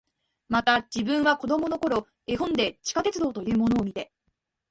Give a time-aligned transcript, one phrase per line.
[0.49, 4.11] また、自分は子供の頃、絵本で地下鉄道というものを見て、